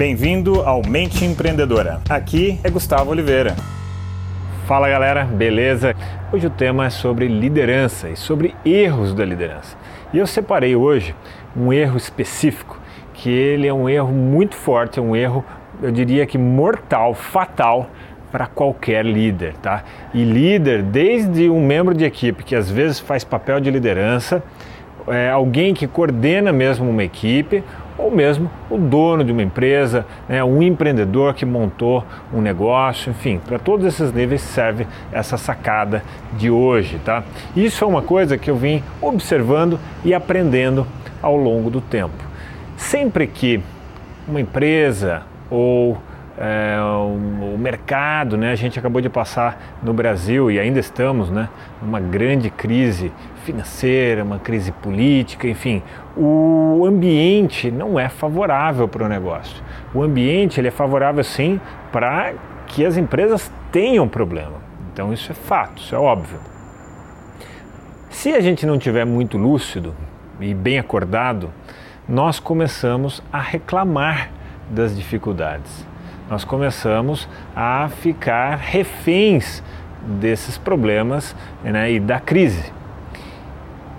[0.00, 2.00] Bem-vindo ao Mente Empreendedora.
[2.08, 3.54] Aqui é Gustavo Oliveira.
[4.66, 5.94] Fala galera, beleza?
[6.32, 9.76] Hoje o tema é sobre liderança e sobre erros da liderança.
[10.10, 11.14] E eu separei hoje
[11.54, 12.80] um erro específico,
[13.12, 15.44] que ele é um erro muito forte, é um erro,
[15.82, 17.90] eu diria que mortal, fatal
[18.32, 19.84] para qualquer líder, tá?
[20.14, 24.42] E líder, desde um membro de equipe que às vezes faz papel de liderança,
[25.08, 27.62] é, alguém que coordena mesmo uma equipe,
[28.00, 33.38] ou mesmo o dono de uma empresa, né, um empreendedor que montou um negócio, enfim,
[33.38, 37.22] para todos esses níveis serve essa sacada de hoje, tá?
[37.54, 40.86] Isso é uma coisa que eu vim observando e aprendendo
[41.22, 42.24] ao longo do tempo.
[42.76, 43.60] Sempre que
[44.26, 45.98] uma empresa ou
[46.40, 48.52] é, o, mercado, né?
[48.52, 51.50] A gente acabou de passar no Brasil e ainda estamos, né?
[51.82, 53.12] Uma grande crise
[53.44, 55.82] financeira, uma crise política, enfim,
[56.22, 59.62] o ambiente não é favorável para o negócio.
[59.94, 61.60] O ambiente ele é favorável sim
[61.90, 62.34] para
[62.66, 64.58] que as empresas tenham problema.
[64.92, 66.38] Então isso é fato, isso é óbvio.
[68.10, 69.94] Se a gente não tiver muito lúcido
[70.40, 71.50] e bem acordado,
[72.08, 74.30] nós começamos a reclamar
[74.68, 75.90] das dificuldades
[76.30, 79.64] nós começamos a ficar reféns
[80.20, 81.34] desses problemas
[81.64, 82.72] né, e da crise.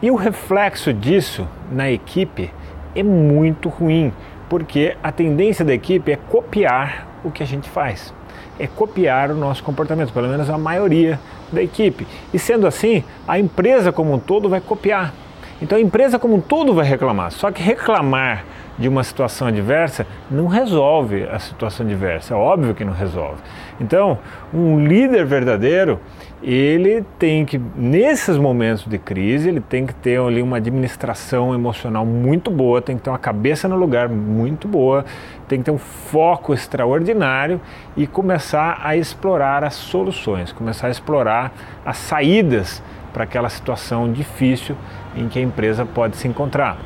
[0.01, 2.51] E o reflexo disso na equipe
[2.95, 4.11] é muito ruim,
[4.49, 8.11] porque a tendência da equipe é copiar o que a gente faz,
[8.57, 11.19] é copiar o nosso comportamento, pelo menos a maioria
[11.51, 12.07] da equipe.
[12.33, 15.13] E sendo assim, a empresa como um todo vai copiar.
[15.61, 17.31] Então a empresa como um todo vai reclamar.
[17.31, 18.43] Só que reclamar
[18.77, 23.41] de uma situação adversa não resolve a situação adversa, é óbvio que não resolve.
[23.79, 24.17] Então,
[24.51, 25.99] um líder verdadeiro,
[26.41, 32.05] ele tem que, nesses momentos de crise, ele tem que ter ali uma administração emocional
[32.05, 35.05] muito boa, tem que ter uma cabeça no lugar muito boa,
[35.47, 37.61] tem que ter um foco extraordinário
[37.95, 41.51] e começar a explorar as soluções, começar a explorar
[41.85, 42.81] as saídas
[43.13, 44.75] para aquela situação difícil
[45.15, 46.77] em que a empresa pode se encontrar.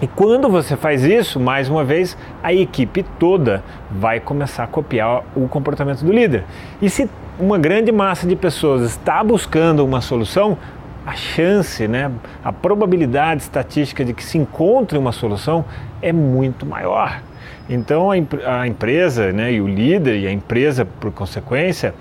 [0.00, 5.24] E quando você faz isso, mais uma vez, a equipe toda vai começar a copiar
[5.34, 6.44] o comportamento do líder.
[6.80, 10.56] E se uma grande massa de pessoas está buscando uma solução,
[11.04, 12.12] a chance, né,
[12.44, 15.64] a probabilidade estatística de que se encontre uma solução
[16.00, 17.20] é muito maior.
[17.68, 18.14] Então a,
[18.60, 21.92] a empresa né, e o líder e a empresa, por consequência,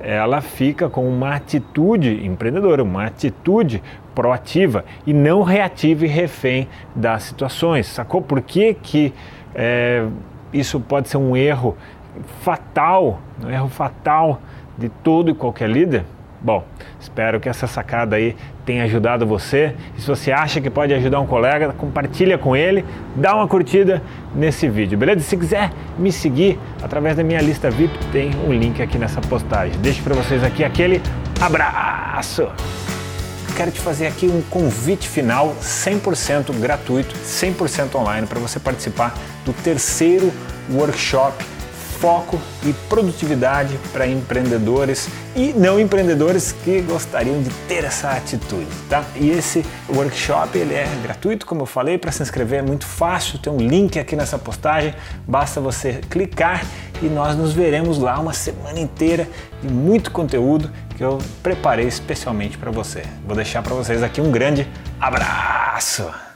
[0.00, 3.82] ela fica com uma atitude empreendedora, uma atitude
[4.14, 7.86] proativa e não reativa e refém das situações.
[7.86, 9.12] Sacou por que, que
[9.54, 10.06] é,
[10.52, 11.76] isso pode ser um erro
[12.40, 14.40] fatal, um erro fatal
[14.76, 16.04] de todo e qualquer líder?
[16.40, 16.64] Bom,
[17.00, 19.74] espero que essa sacada aí tenha ajudado você.
[19.96, 22.84] E se você acha que pode ajudar um colega, compartilha com ele,
[23.16, 24.00] dá uma curtida
[24.34, 25.20] nesse vídeo, beleza?
[25.20, 29.76] Se quiser me seguir através da minha lista VIP, tem um link aqui nessa postagem.
[29.80, 31.02] Deixo para vocês aqui aquele
[31.40, 32.48] abraço.
[33.56, 39.12] Quero te fazer aqui um convite final 100% gratuito, 100% online para você participar
[39.44, 40.32] do terceiro
[40.70, 41.57] workshop
[42.00, 49.04] foco e produtividade para empreendedores e não empreendedores que gostariam de ter essa atitude, tá?
[49.16, 53.38] E esse workshop ele é gratuito, como eu falei, para se inscrever é muito fácil,
[53.38, 54.94] tem um link aqui nessa postagem,
[55.26, 56.64] basta você clicar
[57.02, 59.28] e nós nos veremos lá uma semana inteira
[59.62, 63.02] de muito conteúdo que eu preparei especialmente para você.
[63.24, 64.68] Vou deixar para vocês aqui um grande
[65.00, 66.27] abraço.